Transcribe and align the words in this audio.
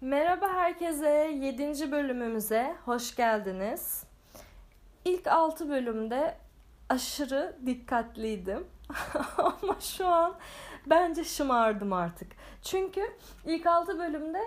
Merhaba 0.00 0.48
herkese, 0.48 1.08
7. 1.08 1.92
bölümümüze 1.92 2.76
hoş 2.84 3.16
geldiniz. 3.16 4.04
İlk 5.04 5.26
6 5.26 5.68
bölümde 5.68 6.36
aşırı 6.88 7.56
dikkatliydim. 7.66 8.66
Ama 9.38 9.76
şu 9.80 10.06
an 10.06 10.34
bence 10.86 11.24
şımardım 11.24 11.92
artık. 11.92 12.32
Çünkü 12.62 13.02
ilk 13.44 13.66
6 13.66 13.98
bölümde 13.98 14.42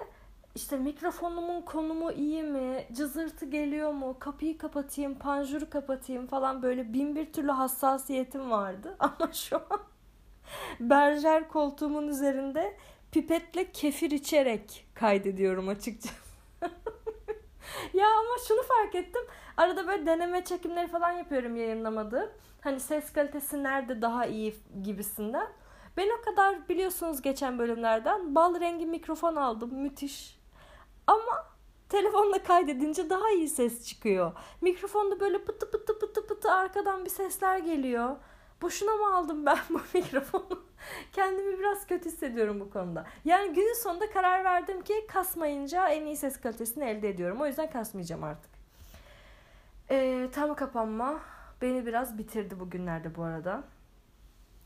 işte 0.59 0.77
mikrofonumun 0.77 1.61
konumu 1.61 2.11
iyi 2.11 2.43
mi, 2.43 2.85
cızırtı 2.93 3.45
geliyor 3.45 3.91
mu, 3.91 4.15
kapıyı 4.19 4.57
kapatayım, 4.57 5.15
panjuru 5.15 5.69
kapatayım 5.69 6.27
falan 6.27 6.61
böyle 6.61 6.93
bin 6.93 7.15
bir 7.15 7.33
türlü 7.33 7.51
hassasiyetim 7.51 8.51
vardı. 8.51 8.95
Ama 8.99 9.33
şu 9.33 9.55
an 9.55 9.79
berjer 10.79 11.47
koltuğumun 11.47 12.07
üzerinde 12.07 12.77
pipetle 13.11 13.71
kefir 13.71 14.11
içerek 14.11 14.87
kaydediyorum 14.93 15.69
açıkçası. 15.69 16.15
ya 17.93 18.07
ama 18.07 18.35
şunu 18.47 18.63
fark 18.63 18.95
ettim. 18.95 19.21
Arada 19.57 19.87
böyle 19.87 20.05
deneme 20.05 20.43
çekimleri 20.43 20.87
falan 20.87 21.11
yapıyorum 21.11 21.55
yayınlamadı. 21.55 22.31
Hani 22.61 22.79
ses 22.79 23.13
kalitesi 23.13 23.63
nerede 23.63 24.01
daha 24.01 24.25
iyi 24.25 24.55
gibisinden. 24.83 25.47
Ben 25.97 26.09
o 26.19 26.25
kadar 26.25 26.69
biliyorsunuz 26.69 27.21
geçen 27.21 27.59
bölümlerden 27.59 28.35
bal 28.35 28.59
rengi 28.59 28.85
mikrofon 28.85 29.35
aldım. 29.35 29.73
Müthiş. 29.73 30.38
Ama 31.09 31.45
telefonla 31.89 32.43
kaydedince 32.43 33.09
daha 33.09 33.31
iyi 33.31 33.47
ses 33.47 33.87
çıkıyor. 33.87 34.31
Mikrofonda 34.61 35.19
böyle 35.19 35.43
pıtı 35.43 35.71
pıtı 35.71 35.99
pıtı 35.99 36.27
pıtı 36.27 36.51
arkadan 36.51 37.05
bir 37.05 37.09
sesler 37.09 37.57
geliyor. 37.57 38.15
Boşuna 38.61 38.95
mı 38.95 39.15
aldım 39.15 39.45
ben 39.45 39.57
bu 39.69 39.79
mikrofonu? 39.93 40.63
Kendimi 41.13 41.59
biraz 41.59 41.87
kötü 41.87 42.09
hissediyorum 42.09 42.59
bu 42.59 42.69
konuda. 42.69 43.05
Yani 43.25 43.53
günün 43.53 43.81
sonunda 43.83 44.09
karar 44.09 44.43
verdim 44.43 44.81
ki 44.81 45.07
kasmayınca 45.07 45.87
en 45.87 46.05
iyi 46.05 46.17
ses 46.17 46.41
kalitesini 46.41 46.83
elde 46.83 47.09
ediyorum. 47.09 47.41
O 47.41 47.47
yüzden 47.47 47.69
kasmayacağım 47.69 48.23
artık. 48.23 48.51
Ee, 49.89 50.29
tam 50.31 50.55
kapanma 50.55 51.19
beni 51.61 51.85
biraz 51.85 52.17
bitirdi 52.17 52.59
bugünlerde 52.59 53.15
bu 53.15 53.23
arada. 53.23 53.63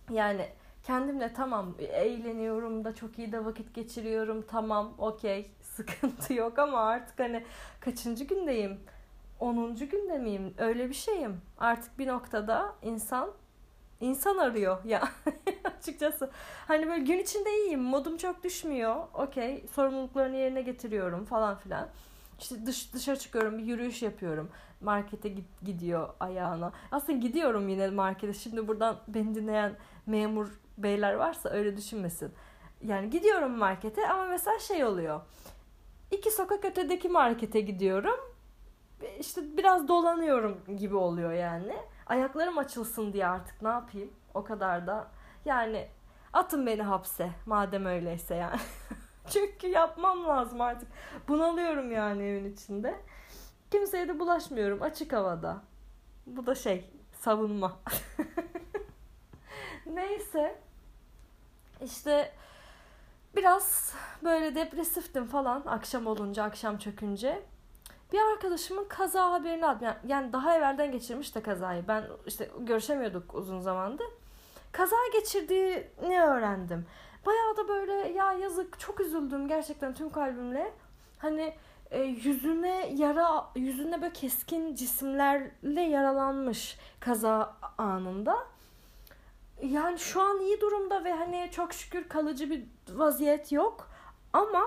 Yani 0.10 0.50
kendimle 0.84 1.34
tamam 1.34 1.76
eğleniyorum 1.80 2.86
da 2.86 2.96
çok 2.96 3.20
iyi 3.20 3.32
de 3.32 3.46
vakit 3.46 3.74
geçiriyorum. 3.74 4.42
Tamam 4.48 4.94
okey 4.98 5.52
sıkıntı 5.62 6.34
yok 6.34 6.60
ama 6.60 6.80
artık 6.80 7.20
hani 7.20 7.44
kaçıncı 7.80 8.24
gündeyim? 8.24 8.80
10. 9.40 9.76
günde 9.76 10.18
miyim? 10.18 10.54
Öyle 10.58 10.90
bir 10.90 10.94
şeyim. 10.94 11.42
Artık 11.58 12.00
bir 12.00 12.08
noktada 12.08 12.76
insan 12.82 13.32
insan 14.02 14.38
arıyor 14.38 14.84
ya 14.86 15.10
açıkçası. 15.78 16.30
Hani 16.68 16.88
böyle 16.88 17.04
gün 17.04 17.20
içinde 17.20 17.50
iyiyim. 17.50 17.84
Modum 17.84 18.18
çok 18.18 18.44
düşmüyor. 18.44 18.96
Okey. 19.14 19.66
Sorumluluklarını 19.76 20.36
yerine 20.36 20.62
getiriyorum 20.62 21.26
falan 21.26 21.58
filan. 21.58 21.88
İşte 22.40 22.66
dış, 22.66 22.94
dışarı 22.94 23.20
çıkıyorum 23.20 23.58
bir 23.58 23.64
yürüyüş 23.64 24.02
yapıyorum. 24.02 24.50
Markete 24.82 25.30
git, 25.30 25.46
gidiyor 25.66 26.10
ayağına. 26.20 26.72
Aslında 26.92 27.20
gidiyorum 27.20 27.70
yine 27.70 27.90
markete. 27.90 28.34
Şimdi 28.34 28.68
buradan 28.68 28.98
beni 29.08 29.36
dinleyen 29.36 29.76
memur 30.06 30.48
beyler 30.78 31.14
varsa 31.14 31.50
öyle 31.50 31.78
düşünmesin. 31.78 32.34
Yani 32.84 33.10
gidiyorum 33.10 33.58
markete 33.58 34.10
ama 34.10 34.26
mesela 34.26 34.60
şey 34.60 34.86
oluyor. 34.86 35.22
İki 36.12 36.32
sokak 36.32 36.66
ötedeki 36.66 37.10
markete 37.10 37.62
gidiyorum. 37.62 38.20
İşte 39.20 39.58
biraz 39.58 39.88
dolanıyorum 39.88 40.58
gibi 40.78 40.96
oluyor 40.96 41.32
yani. 41.32 41.76
Ayaklarım 42.06 42.58
açılsın 42.58 43.14
diye 43.14 43.28
artık 43.28 43.62
ne 43.62 43.68
yapayım? 43.70 44.12
O 44.34 44.44
kadar 44.44 44.88
da 44.88 45.08
yani 45.46 45.88
atın 46.34 46.66
beni 46.66 46.82
hapse 46.82 47.30
madem 47.46 47.86
öyleyse 47.86 48.36
yani. 48.36 48.60
Çünkü 49.30 49.68
yapmam 49.68 50.28
lazım 50.28 50.62
artık. 50.62 50.88
Bunalıyorum 51.28 51.92
yani 51.92 52.24
evin 52.24 52.54
içinde. 52.54 52.96
Kimseye 53.72 54.08
de 54.08 54.20
bulaşmıyorum 54.20 54.82
açık 54.82 55.14
havada. 55.14 55.62
Bu 56.28 56.46
da 56.46 56.56
şey 56.56 56.92
savunma. 57.20 57.80
Neyse. 59.94 60.56
İşte 61.82 62.32
biraz 63.36 63.94
böyle 64.24 64.56
depresiftim 64.56 65.26
falan 65.26 65.64
akşam 65.66 66.08
olunca, 66.08 66.44
akşam 66.44 66.78
çökünce. 66.78 67.42
Bir 68.14 68.20
arkadaşımın 68.34 68.86
kaza 68.90 69.32
haberini 69.32 69.68
aldım. 69.68 69.88
Yani 70.08 70.34
daha 70.34 70.58
evvelden 70.58 70.92
geçirmiş 70.92 71.36
de 71.36 71.42
kazayı. 71.42 71.88
Ben 71.88 72.04
işte 72.26 72.50
görüşemiyorduk 72.60 73.36
uzun 73.36 73.60
zamandır. 73.60 74.08
Kaza 74.72 74.96
geçirdiğini 75.14 76.22
öğrendim. 76.22 76.86
Bayağı 77.26 77.58
da 77.58 77.68
böyle 77.68 77.94
ya 77.94 78.34
yazık 78.34 78.80
çok 78.80 79.00
üzüldüm 79.00 79.48
gerçekten 79.48 79.94
tüm 79.94 80.10
kalbimle. 80.10 80.74
Hani 81.18 81.54
e, 81.92 82.02
yüzüne 82.02 82.94
yara 82.96 83.46
yüzüne 83.56 84.02
böyle 84.02 84.14
keskin 84.14 84.76
cisimlerle 84.76 85.82
yaralanmış 85.82 86.78
kaza 87.00 87.58
anında. 87.78 88.53
Yani 89.72 90.00
şu 90.00 90.22
an 90.22 90.40
iyi 90.40 90.62
durumda 90.62 91.04
ve 91.04 91.14
hani 91.14 91.50
çok 91.52 91.74
şükür 91.74 92.10
kalıcı 92.10 92.50
bir 92.50 92.64
vaziyet 92.90 93.52
yok. 93.52 93.90
Ama 94.34 94.64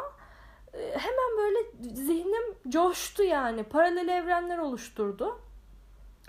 e, 0.74 0.98
hemen 0.98 1.38
böyle 1.38 1.58
zihnim 1.94 2.54
coştu 2.68 3.22
yani. 3.22 3.62
Paralel 3.62 4.08
evrenler 4.08 4.58
oluşturdu. 4.58 5.40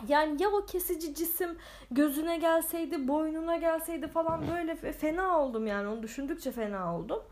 Yani 0.07 0.43
ya 0.43 0.49
o 0.49 0.65
kesici 0.65 1.15
cisim 1.15 1.57
gözüne 1.91 2.37
gelseydi, 2.37 3.07
boynuna 3.07 3.55
gelseydi 3.55 4.07
falan 4.07 4.47
böyle 4.51 4.75
fena 4.75 5.39
oldum 5.39 5.67
yani. 5.67 5.87
Onu 5.87 6.03
düşündükçe 6.03 6.51
fena 6.51 6.97
oldum. 6.97 7.23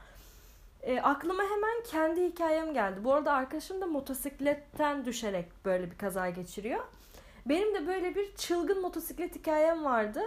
E, 0.81 1.01
aklıma 1.01 1.43
hemen 1.43 1.83
kendi 1.91 2.25
hikayem 2.25 2.73
geldi. 2.73 3.03
Bu 3.03 3.13
arada 3.13 3.33
arkadaşım 3.33 3.81
da 3.81 3.85
motosikletten 3.85 5.05
düşerek 5.05 5.65
böyle 5.65 5.91
bir 5.91 5.97
kaza 5.97 6.29
geçiriyor. 6.29 6.83
Benim 7.45 7.75
de 7.75 7.87
böyle 7.87 8.15
bir 8.15 8.35
çılgın 8.35 8.81
motosiklet 8.81 9.35
hikayem 9.35 9.83
vardı. 9.83 10.21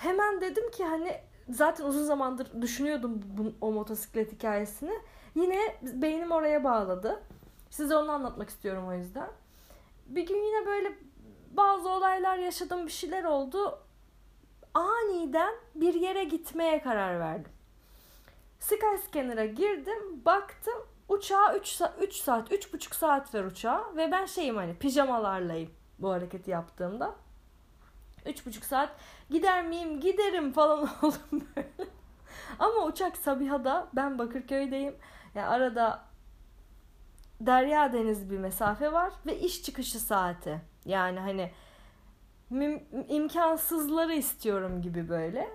Hemen 0.00 0.40
dedim 0.40 0.70
ki 0.70 0.84
hani 0.84 1.20
zaten 1.50 1.84
uzun 1.84 2.04
zamandır 2.04 2.62
düşünüyordum 2.62 3.22
bu, 3.24 3.52
o 3.60 3.72
motosiklet 3.72 4.32
hikayesini. 4.32 5.00
Yine 5.34 5.76
beynim 5.82 6.30
oraya 6.30 6.64
bağladı. 6.64 7.22
Size 7.70 7.96
onu 7.96 8.12
anlatmak 8.12 8.48
istiyorum 8.48 8.88
o 8.88 8.92
yüzden. 8.92 9.28
Bir 10.06 10.26
gün 10.26 10.36
yine 10.36 10.66
böyle 10.66 10.98
bazı 11.50 11.88
olaylar 11.88 12.36
yaşadım, 12.36 12.86
bir 12.86 12.92
şeyler 12.92 13.24
oldu. 13.24 13.78
Aniden 14.74 15.54
bir 15.74 15.94
yere 15.94 16.24
gitmeye 16.24 16.82
karar 16.82 17.20
verdim. 17.20 17.52
Skyscanner'a 18.58 19.46
girdim, 19.46 20.24
baktım. 20.24 20.86
Uçağa 21.08 21.56
3 21.56 21.66
saat, 21.66 22.02
3 22.02 22.14
saat, 22.14 22.52
3,5 22.52 22.94
saat 22.94 23.34
ver 23.34 23.44
uçağa 23.44 23.96
ve 23.96 24.12
ben 24.12 24.26
şeyim 24.26 24.56
hani 24.56 24.74
pijamalarlayım 24.74 25.70
bu 25.98 26.10
hareketi 26.10 26.50
yaptığımda. 26.50 27.14
3,5 28.26 28.64
saat 28.64 28.90
gider 29.30 29.66
miyim? 29.66 30.00
Giderim 30.00 30.52
falan 30.52 30.78
oldum 31.02 31.48
böyle. 31.56 31.90
Ama 32.58 32.84
uçak 32.86 33.16
Sabiha'da, 33.16 33.88
ben 33.92 34.18
Bakırköy'deyim. 34.18 34.94
Yani 35.34 35.46
arada 35.46 36.04
Derya 37.40 37.92
Deniz 37.92 38.30
bir 38.30 38.38
mesafe 38.38 38.92
var 38.92 39.12
ve 39.26 39.38
iş 39.38 39.62
çıkışı 39.62 40.00
saati. 40.00 40.60
Yani 40.84 41.20
hani 41.20 41.52
imkansızları 43.08 44.14
istiyorum 44.14 44.82
gibi 44.82 45.08
böyle. 45.08 45.48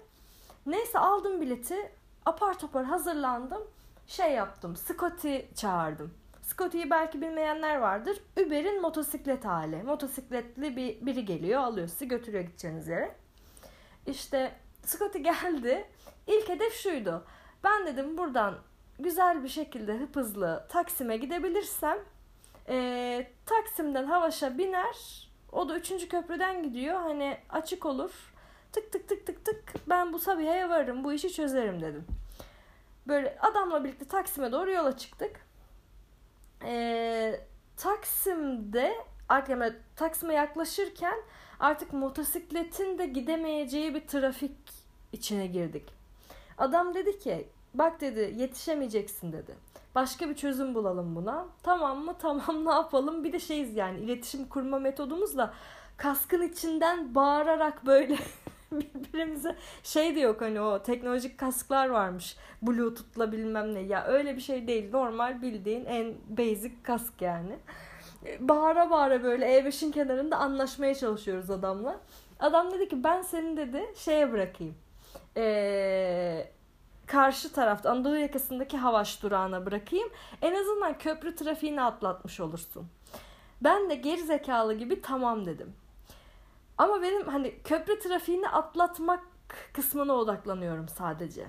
Neyse 0.65 0.99
aldım 0.99 1.41
bileti. 1.41 1.91
Apar 2.25 2.59
topar 2.59 2.85
hazırlandım. 2.85 3.61
Şey 4.07 4.31
yaptım. 4.31 4.75
Scotty 4.75 5.37
çağırdım. 5.55 6.13
Scotty'yi 6.45 6.89
belki 6.89 7.21
bilmeyenler 7.21 7.75
vardır. 7.77 8.17
Uber'in 8.37 8.81
motosiklet 8.81 9.45
hali. 9.45 9.83
Motosikletli 9.83 10.75
bir 10.75 11.05
biri 11.05 11.25
geliyor, 11.25 11.61
alıyor 11.61 11.87
sizi, 11.87 12.07
götürüyor 12.07 12.43
gideceğiniz 12.43 12.87
yere. 12.87 13.15
İşte 14.07 14.51
Scotty 14.83 15.19
geldi. 15.19 15.87
İlk 16.27 16.49
hedef 16.49 16.73
şuydu. 16.73 17.25
Ben 17.63 17.87
dedim 17.87 18.17
buradan 18.17 18.55
güzel 18.99 19.43
bir 19.43 19.49
şekilde 19.49 19.93
hıp 19.97 20.15
hızlı 20.15 20.65
Taksim'e 20.69 21.17
gidebilirsem 21.17 21.97
e, 22.69 23.27
Taksim'den 23.45 24.05
Havaş'a 24.05 24.57
biner. 24.57 25.29
O 25.51 25.69
da 25.69 25.77
3. 25.77 26.07
köprüden 26.09 26.63
gidiyor. 26.63 26.99
Hani 26.99 27.37
açık 27.49 27.85
olur. 27.85 28.33
Tık 28.71 28.91
tık 28.91 29.09
tık 29.09 29.25
tık 29.25 29.45
tık 29.45 29.89
ben 29.89 30.13
bu 30.13 30.19
Sabiha'ya 30.19 30.69
varırım. 30.69 31.03
Bu 31.03 31.13
işi 31.13 31.33
çözerim 31.33 31.81
dedim. 31.81 32.05
Böyle 33.07 33.37
adamla 33.41 33.83
birlikte 33.83 34.05
Taksim'e 34.05 34.51
doğru 34.51 34.71
yola 34.71 34.97
çıktık. 34.97 35.44
E, 36.65 37.39
Taksim'de 37.77 38.95
artık 39.29 39.81
Taksim'e 39.95 40.33
yaklaşırken 40.33 41.15
artık 41.59 41.93
motosikletin 41.93 42.97
de 42.97 43.05
gidemeyeceği 43.05 43.95
bir 43.95 44.07
trafik 44.07 44.57
içine 45.13 45.47
girdik. 45.47 45.93
Adam 46.57 46.93
dedi 46.93 47.19
ki 47.19 47.47
bak 47.73 48.01
dedi 48.01 48.33
yetişemeyeceksin 48.37 49.31
dedi. 49.31 49.55
Başka 49.95 50.29
bir 50.29 50.35
çözüm 50.35 50.75
bulalım 50.75 51.15
buna. 51.15 51.47
Tamam 51.63 52.05
mı? 52.05 52.15
Tamam 52.21 52.65
ne 52.65 52.71
yapalım? 52.71 53.23
Bir 53.23 53.33
de 53.33 53.39
şeyiz 53.39 53.75
yani 53.75 53.99
iletişim 53.99 54.49
kurma 54.49 54.79
metodumuzla 54.79 55.53
kaskın 55.97 56.41
içinden 56.41 57.15
bağırarak 57.15 57.85
böyle 57.85 58.17
birbirimize 58.71 59.55
şey 59.83 60.15
de 60.15 60.19
yok 60.19 60.41
hani 60.41 60.61
o 60.61 60.83
teknolojik 60.83 61.37
kasklar 61.37 61.89
varmış. 61.89 62.37
Bluetooth'la 62.61 63.31
bilmem 63.31 63.73
ne. 63.73 63.79
Ya 63.79 64.05
öyle 64.05 64.35
bir 64.35 64.41
şey 64.41 64.67
değil. 64.67 64.91
Normal 64.91 65.41
bildiğin 65.41 65.85
en 65.85 66.13
basic 66.29 66.73
kask 66.83 67.21
yani. 67.21 67.55
Bağıra 68.39 68.89
bağıra 68.89 69.23
böyle 69.23 69.45
E5'in 69.45 69.91
kenarında 69.91 70.37
anlaşmaya 70.37 70.95
çalışıyoruz 70.95 71.49
adamla. 71.49 71.99
Adam 72.39 72.71
dedi 72.71 72.89
ki 72.89 73.03
ben 73.03 73.21
seni 73.21 73.57
dedi 73.57 73.85
şeye 73.95 74.31
bırakayım. 74.31 74.75
Eee 75.35 76.51
karşı 77.07 77.53
tarafta 77.53 77.91
Anadolu 77.91 78.17
yakasındaki 78.17 78.77
Havaş 78.77 79.23
durağına 79.23 79.65
bırakayım. 79.65 80.09
En 80.41 80.55
azından 80.55 80.97
köprü 80.97 81.35
trafiğini 81.35 81.81
atlatmış 81.81 82.39
olursun. 82.39 82.87
Ben 83.61 83.89
de 83.89 83.95
geri 83.95 84.23
zekalı 84.23 84.73
gibi 84.73 85.01
tamam 85.01 85.45
dedim. 85.45 85.73
Ama 86.77 87.01
benim 87.01 87.27
hani 87.27 87.59
köprü 87.63 87.99
trafiğini 87.99 88.49
atlatmak 88.49 89.23
kısmına 89.73 90.13
odaklanıyorum 90.13 90.87
sadece. 90.87 91.45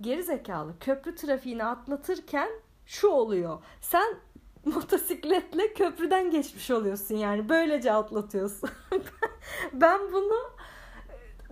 Geri 0.00 0.22
zekalı 0.22 0.78
köprü 0.78 1.14
trafiğini 1.14 1.64
atlatırken 1.64 2.48
şu 2.86 3.08
oluyor. 3.08 3.58
Sen 3.80 4.14
motosikletle 4.64 5.74
köprüden 5.74 6.30
geçmiş 6.30 6.70
oluyorsun 6.70 7.14
yani. 7.14 7.48
Böylece 7.48 7.92
atlatıyorsun. 7.92 8.70
ben 9.72 10.12
bunu 10.12 10.50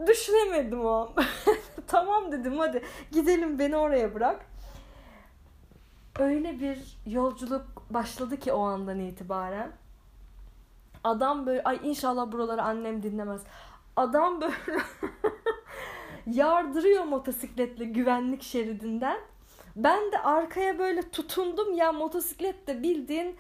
düşünemedim 0.07 0.85
o 0.85 0.91
an. 0.91 1.09
tamam 1.87 2.33
dedim 2.33 2.59
hadi 2.59 2.83
gidelim 3.13 3.59
beni 3.59 3.77
oraya 3.77 4.15
bırak. 4.15 4.47
Öyle 6.19 6.61
bir 6.61 6.99
yolculuk 7.07 7.67
başladı 7.91 8.37
ki 8.37 8.53
o 8.53 8.63
andan 8.63 8.99
itibaren. 8.99 9.73
Adam 11.05 11.47
böyle 11.47 11.63
ay 11.63 11.81
inşallah 11.83 12.33
buraları 12.33 12.63
annem 12.63 13.03
dinlemez. 13.03 13.43
Adam 13.97 14.41
böyle 14.41 14.55
yardırıyor 16.27 17.05
motosikletle 17.05 17.85
güvenlik 17.85 18.43
şeridinden. 18.43 19.19
Ben 19.77 20.13
de 20.13 20.19
arkaya 20.19 20.79
böyle 20.79 21.11
tutundum 21.11 21.75
ya 21.75 21.93
motosiklet 21.93 22.67
de 22.67 22.83
bildiğin 22.83 23.37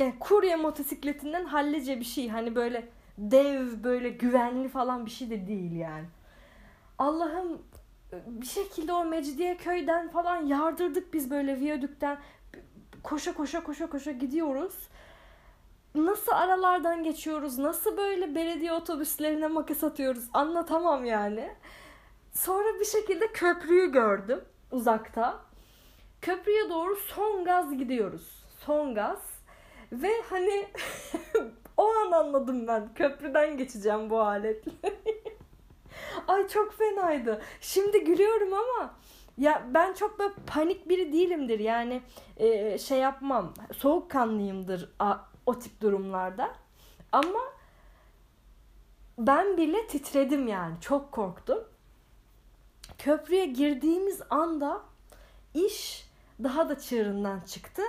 yani 0.00 0.14
kurye 0.20 0.56
motosikletinden 0.56 1.44
hallice 1.44 2.00
bir 2.00 2.04
şey. 2.04 2.28
Hani 2.28 2.54
böyle 2.54 2.88
dev 3.18 3.84
böyle 3.84 4.08
güvenli 4.08 4.68
falan 4.68 5.06
bir 5.06 5.10
şey 5.10 5.30
de 5.30 5.46
değil 5.46 5.72
yani. 5.72 6.06
Allah'ım 6.98 7.62
bir 8.26 8.46
şekilde 8.46 8.92
o 8.92 9.04
Mecidiyeköy'den 9.04 10.08
falan 10.08 10.36
yardırdık 10.36 11.14
biz 11.14 11.30
böyle 11.30 11.60
viyadükten 11.60 12.18
koşa 13.02 13.34
koşa 13.34 13.64
koşa 13.64 13.86
koşa 13.86 14.12
gidiyoruz. 14.12 14.74
Nasıl 15.94 16.32
aralardan 16.32 17.02
geçiyoruz? 17.02 17.58
Nasıl 17.58 17.96
böyle 17.96 18.34
belediye 18.34 18.72
otobüslerine 18.72 19.46
makas 19.46 19.84
atıyoruz? 19.84 20.24
Anlatamam 20.32 21.04
yani. 21.04 21.54
Sonra 22.32 22.80
bir 22.80 22.84
şekilde 22.84 23.26
köprüyü 23.32 23.92
gördüm 23.92 24.40
uzakta. 24.70 25.40
Köprüye 26.22 26.70
doğru 26.70 26.96
son 26.96 27.44
gaz 27.44 27.78
gidiyoruz. 27.78 28.44
Son 28.66 28.94
gaz. 28.94 29.18
Ve 29.92 30.10
hani 30.30 30.68
o 31.76 31.88
an 31.88 32.12
anladım 32.12 32.66
ben 32.66 32.94
köprüden 32.94 33.56
geçeceğim 33.56 34.10
bu 34.10 34.20
aletle. 34.20 34.72
Ay 36.28 36.48
çok 36.48 36.78
fenaydı. 36.78 37.42
Şimdi 37.60 38.04
gülüyorum 38.04 38.54
ama 38.54 38.94
ya 39.38 39.66
ben 39.74 39.92
çok 39.92 40.18
böyle 40.18 40.34
panik 40.46 40.88
biri 40.88 41.12
değilimdir. 41.12 41.58
Yani 41.58 42.02
e, 42.36 42.78
şey 42.78 42.98
yapmam. 42.98 43.54
Soğukkanlıyımdır 43.76 44.90
a, 44.98 45.16
o 45.46 45.58
tip 45.58 45.80
durumlarda. 45.80 46.50
Ama 47.12 47.40
ben 49.18 49.56
bile 49.56 49.86
titredim 49.86 50.48
yani. 50.48 50.74
Çok 50.80 51.12
korktum. 51.12 51.58
Köprüye 52.98 53.46
girdiğimiz 53.46 54.20
anda 54.30 54.82
iş 55.54 56.08
daha 56.42 56.68
da 56.68 56.78
çığırından 56.78 57.40
çıktı. 57.40 57.82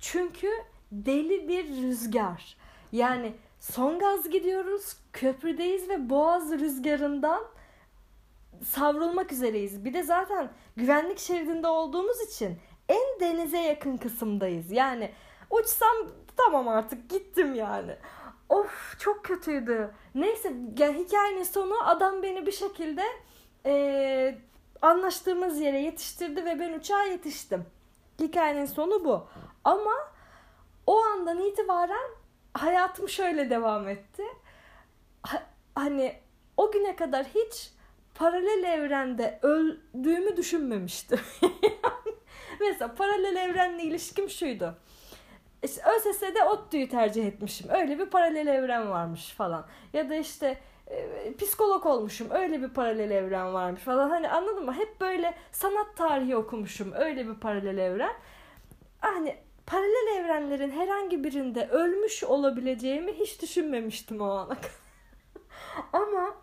Çünkü 0.00 0.48
deli 0.92 1.48
bir 1.48 1.82
rüzgar. 1.82 2.56
Yani 2.92 3.32
son 3.60 3.98
gaz 3.98 4.30
gidiyoruz, 4.30 4.96
köprüdeyiz 5.12 5.88
ve 5.88 6.10
boğaz 6.10 6.52
rüzgarından 6.52 7.42
savrulmak 8.64 9.32
üzereyiz. 9.32 9.84
Bir 9.84 9.94
de 9.94 10.02
zaten 10.02 10.50
güvenlik 10.76 11.18
şeridinde 11.18 11.66
olduğumuz 11.66 12.20
için 12.20 12.58
en 12.88 13.20
denize 13.20 13.58
yakın 13.58 13.96
kısımdayız. 13.96 14.72
Yani 14.72 15.10
uçsam 15.50 15.96
tamam 16.36 16.68
artık 16.68 17.10
gittim 17.10 17.54
yani. 17.54 17.96
Of 18.48 18.96
çok 18.98 19.24
kötüydü. 19.24 19.94
Neyse 20.14 20.52
yani 20.78 20.98
hikayenin 20.98 21.42
sonu 21.42 21.88
adam 21.88 22.22
beni 22.22 22.46
bir 22.46 22.52
şekilde 22.52 23.02
e, 23.66 24.38
anlaştığımız 24.82 25.60
yere 25.60 25.80
yetiştirdi 25.80 26.44
ve 26.44 26.60
ben 26.60 26.72
uçağa 26.72 27.02
yetiştim. 27.02 27.66
Hikayenin 28.20 28.66
sonu 28.66 29.04
bu. 29.04 29.26
Ama 29.64 29.94
o 30.86 31.02
andan 31.04 31.40
itibaren 31.40 32.10
hayatım 32.54 33.08
şöyle 33.08 33.50
devam 33.50 33.88
etti. 33.88 34.22
Ha, 35.22 35.42
hani 35.74 36.20
o 36.56 36.72
güne 36.72 36.96
kadar 36.96 37.26
hiç 37.26 37.72
paralel 38.14 38.64
evrende 38.64 39.38
öldüğümü 39.42 40.36
düşünmemiştim. 40.36 41.20
Mesela 42.60 42.94
paralel 42.94 43.36
evrenle 43.36 43.82
ilişkim 43.82 44.30
şuydu. 44.30 44.74
İşte 45.62 45.82
ÖSS'de 45.96 46.44
ODTÜ'yü 46.44 46.88
tercih 46.88 47.26
etmişim. 47.26 47.70
Öyle 47.70 47.98
bir 47.98 48.06
paralel 48.06 48.46
evren 48.46 48.90
varmış 48.90 49.28
falan. 49.28 49.66
Ya 49.92 50.10
da 50.10 50.14
işte 50.14 50.58
e, 50.86 51.34
psikolog 51.36 51.86
olmuşum. 51.86 52.26
Öyle 52.30 52.62
bir 52.62 52.68
paralel 52.68 53.10
evren 53.10 53.54
varmış 53.54 53.82
falan. 53.82 54.10
Hani 54.10 54.28
anladın 54.28 54.64
mı? 54.64 54.74
Hep 54.74 55.00
böyle 55.00 55.34
sanat 55.52 55.96
tarihi 55.96 56.36
okumuşum. 56.36 56.92
Öyle 56.92 57.28
bir 57.28 57.34
paralel 57.34 57.78
evren. 57.78 58.12
Hani 59.00 59.36
paralel 59.66 60.16
evrenlerin 60.16 60.70
herhangi 60.70 61.24
birinde 61.24 61.68
ölmüş 61.68 62.24
olabileceğimi 62.24 63.12
hiç 63.12 63.42
düşünmemiştim 63.42 64.20
o 64.20 64.30
ana 64.30 64.56
Ama 65.92 66.34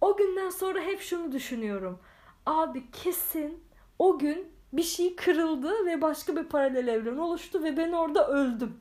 o 0.00 0.16
günden 0.16 0.50
sonra 0.50 0.80
hep 0.80 1.00
şunu 1.00 1.32
düşünüyorum. 1.32 1.98
Abi 2.46 2.90
kesin 2.90 3.64
o 3.98 4.18
gün 4.18 4.52
bir 4.72 4.82
şey 4.82 5.16
kırıldı 5.16 5.86
ve 5.86 6.02
başka 6.02 6.36
bir 6.36 6.44
paralel 6.44 6.88
evren 6.88 7.16
oluştu 7.16 7.62
ve 7.62 7.76
ben 7.76 7.92
orada 7.92 8.28
öldüm. 8.28 8.80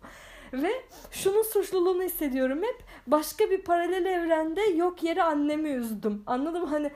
Ve 0.53 0.71
şunun 1.11 1.43
suçluluğunu 1.43 2.03
hissediyorum 2.03 2.63
hep. 2.63 2.83
Başka 3.07 3.49
bir 3.49 3.61
paralel 3.61 4.05
evrende 4.05 4.61
yok 4.61 5.03
yere 5.03 5.23
annemi 5.23 5.69
üzdüm. 5.69 6.23
Anladın 6.27 6.61
mı? 6.61 6.67
Hani 6.67 6.91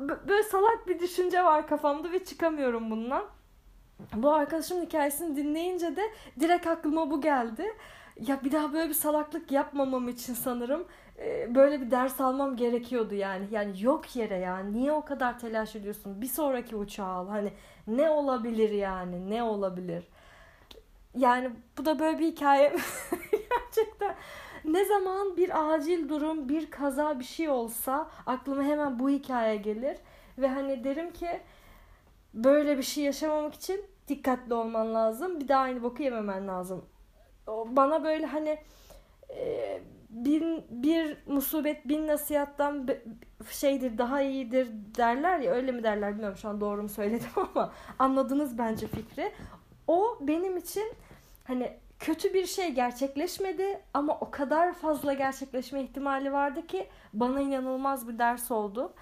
böyle 0.00 0.42
salak 0.42 0.88
bir 0.88 0.98
düşünce 0.98 1.44
var 1.44 1.68
kafamda 1.68 2.12
ve 2.12 2.24
çıkamıyorum 2.24 2.90
bundan. 2.90 3.24
Bu 4.14 4.32
arkadaşımın 4.32 4.86
hikayesini 4.86 5.36
dinleyince 5.36 5.96
de 5.96 6.02
direkt 6.40 6.66
aklıma 6.66 7.10
bu 7.10 7.20
geldi. 7.20 7.72
Ya 8.20 8.44
bir 8.44 8.52
daha 8.52 8.72
böyle 8.72 8.88
bir 8.88 8.94
salaklık 8.94 9.52
yapmamam 9.52 10.08
için 10.08 10.34
sanırım 10.34 10.84
e, 11.18 11.54
böyle 11.54 11.80
bir 11.80 11.90
ders 11.90 12.20
almam 12.20 12.56
gerekiyordu 12.56 13.14
yani. 13.14 13.46
Yani 13.50 13.82
yok 13.82 14.16
yere 14.16 14.36
ya. 14.38 14.58
Niye 14.58 14.92
o 14.92 15.04
kadar 15.04 15.38
telaş 15.38 15.76
ediyorsun? 15.76 16.20
Bir 16.20 16.26
sonraki 16.26 16.76
uçağı 16.76 17.08
al. 17.08 17.28
Hani 17.28 17.52
ne 17.86 18.10
olabilir 18.10 18.70
yani? 18.70 19.30
Ne 19.30 19.42
olabilir? 19.42 20.04
Yani 21.16 21.50
bu 21.78 21.84
da 21.84 21.98
böyle 21.98 22.18
bir 22.18 22.26
hikaye. 22.26 22.68
Gerçekten 23.30 24.14
ne 24.64 24.84
zaman 24.84 25.36
bir 25.36 25.74
acil 25.74 26.08
durum, 26.08 26.48
bir 26.48 26.70
kaza 26.70 27.18
bir 27.18 27.24
şey 27.24 27.48
olsa 27.48 28.10
aklıma 28.26 28.62
hemen 28.62 28.98
bu 28.98 29.10
hikaye 29.10 29.56
gelir. 29.56 29.96
Ve 30.38 30.48
hani 30.48 30.84
derim 30.84 31.12
ki 31.12 31.40
böyle 32.34 32.78
bir 32.78 32.82
şey 32.82 33.04
yaşamamak 33.04 33.54
için 33.54 33.84
dikkatli 34.08 34.54
olman 34.54 34.94
lazım. 34.94 35.40
Bir 35.40 35.48
daha 35.48 35.60
aynı 35.62 35.82
boku 35.82 36.02
yememen 36.02 36.48
lazım. 36.48 36.84
Bana 37.46 38.04
böyle 38.04 38.26
hani 38.26 38.58
e, 39.30 39.80
bin, 40.10 40.64
bir 40.70 41.16
musibet 41.26 41.88
bin 41.88 42.06
nasihattan 42.06 42.88
şeydir 43.50 43.98
daha 43.98 44.22
iyidir 44.22 44.68
derler 44.96 45.38
ya 45.38 45.52
öyle 45.52 45.72
mi 45.72 45.82
derler 45.82 46.12
bilmiyorum 46.12 46.36
şu 46.36 46.48
an 46.48 46.60
doğru 46.60 46.82
mu 46.82 46.88
söyledim 46.88 47.30
ama 47.36 47.72
anladınız 47.98 48.58
bence 48.58 48.86
fikri. 48.86 49.32
O 49.86 50.18
benim 50.20 50.56
için 50.56 50.92
hani 51.44 51.72
kötü 51.98 52.34
bir 52.34 52.46
şey 52.46 52.70
gerçekleşmedi 52.70 53.80
ama 53.94 54.18
o 54.20 54.30
kadar 54.30 54.72
fazla 54.74 55.12
gerçekleşme 55.12 55.82
ihtimali 55.82 56.32
vardı 56.32 56.66
ki 56.66 56.88
bana 57.12 57.40
inanılmaz 57.40 58.08
bir 58.08 58.18
ders 58.18 58.50
oldu. 58.50 58.92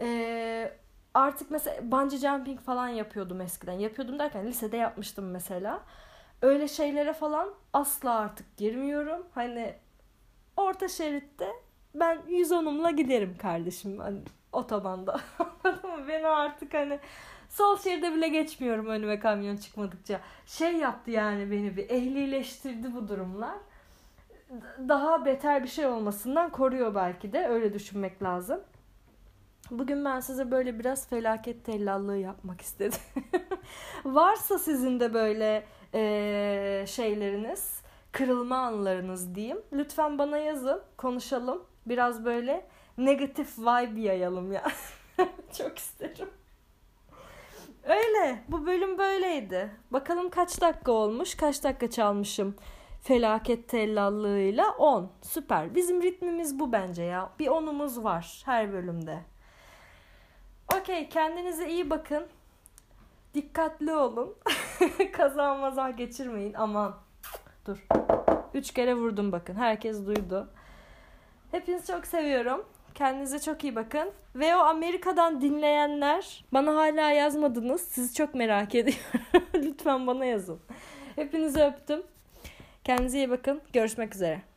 Ee, 0.00 0.72
artık 1.14 1.50
mesela 1.50 1.76
bungee 1.92 2.18
jumping 2.18 2.60
falan 2.60 2.88
yapıyordum 2.88 3.40
eskiden. 3.40 3.72
Yapıyordum 3.72 4.18
derken 4.18 4.46
lisede 4.46 4.76
yapmıştım 4.76 5.30
mesela. 5.30 5.82
Öyle 6.44 6.68
şeylere 6.68 7.12
falan 7.12 7.48
asla 7.72 8.14
artık 8.14 8.56
girmiyorum. 8.56 9.26
Hani 9.34 9.74
orta 10.56 10.88
şeritte 10.88 11.48
ben 11.94 12.18
110'umla 12.28 12.96
giderim 12.96 13.36
kardeşim 13.38 13.98
hani 13.98 14.18
otobanda. 14.52 15.20
Anladın 15.38 15.90
mı? 15.90 16.04
Ben 16.08 16.22
artık 16.22 16.74
hani 16.74 16.98
sol 17.48 17.78
şeride 17.78 18.14
bile 18.14 18.28
geçmiyorum 18.28 18.86
önüme 18.86 19.18
kamyon 19.18 19.56
çıkmadıkça. 19.56 20.20
Şey 20.46 20.76
yaptı 20.76 21.10
yani 21.10 21.50
beni 21.50 21.76
bir 21.76 21.90
ehlileştirdi 21.90 22.94
bu 22.94 23.08
durumlar. 23.08 23.56
Daha 24.88 25.24
beter 25.24 25.62
bir 25.62 25.68
şey 25.68 25.86
olmasından 25.86 26.50
koruyor 26.50 26.94
belki 26.94 27.32
de 27.32 27.46
öyle 27.46 27.74
düşünmek 27.74 28.22
lazım. 28.22 28.60
Bugün 29.70 30.04
ben 30.04 30.20
size 30.20 30.50
böyle 30.50 30.78
biraz 30.78 31.08
felaket 31.08 31.64
tellallığı 31.64 32.16
yapmak 32.16 32.60
istedim. 32.60 33.00
Varsa 34.04 34.58
sizin 34.58 35.00
de 35.00 35.14
böyle 35.14 35.64
e, 35.94 36.84
şeyleriniz, 36.86 37.82
kırılma 38.12 38.56
anlarınız 38.56 39.34
diyeyim. 39.34 39.62
Lütfen 39.72 40.18
bana 40.18 40.38
yazın, 40.38 40.82
konuşalım. 40.96 41.62
Biraz 41.86 42.24
böyle 42.24 42.66
negatif 42.98 43.58
vibe 43.58 44.00
yayalım 44.00 44.52
ya. 44.52 44.64
Çok 45.58 45.78
isterim. 45.78 46.28
Öyle. 47.84 48.44
Bu 48.48 48.66
bölüm 48.66 48.98
böyleydi. 48.98 49.70
Bakalım 49.90 50.30
kaç 50.30 50.60
dakika 50.60 50.92
olmuş, 50.92 51.34
kaç 51.34 51.64
dakika 51.64 51.90
çalmışım 51.90 52.56
felaket 53.04 53.68
tellallığıyla 53.68 54.70
10. 54.78 55.10
Süper. 55.22 55.74
Bizim 55.74 56.02
ritmimiz 56.02 56.58
bu 56.58 56.72
bence 56.72 57.02
ya. 57.02 57.30
Bir 57.38 57.48
onumuz 57.48 58.04
var 58.04 58.42
her 58.44 58.72
bölümde. 58.72 59.18
Okey 60.80 61.08
kendinize 61.08 61.68
iyi 61.68 61.90
bakın. 61.90 62.26
Dikkatli 63.34 63.92
olun. 63.92 64.34
Kaza 65.12 65.54
maza 65.54 65.90
geçirmeyin. 65.90 66.54
Aman. 66.54 66.94
Dur. 67.66 67.86
Üç 68.54 68.70
kere 68.74 68.94
vurdum 68.94 69.32
bakın. 69.32 69.54
Herkes 69.54 70.06
duydu. 70.06 70.48
Hepinizi 71.50 71.86
çok 71.86 72.06
seviyorum. 72.06 72.64
Kendinize 72.94 73.38
çok 73.40 73.64
iyi 73.64 73.76
bakın. 73.76 74.10
Ve 74.34 74.56
o 74.56 74.58
Amerika'dan 74.58 75.40
dinleyenler 75.40 76.44
bana 76.52 76.74
hala 76.74 77.10
yazmadınız. 77.10 77.80
Sizi 77.80 78.14
çok 78.14 78.34
merak 78.34 78.74
ediyorum. 78.74 79.02
Lütfen 79.54 80.06
bana 80.06 80.24
yazın. 80.24 80.60
Hepinizi 81.16 81.62
öptüm. 81.62 82.02
Kendinize 82.84 83.18
iyi 83.18 83.30
bakın. 83.30 83.62
Görüşmek 83.72 84.14
üzere. 84.14 84.53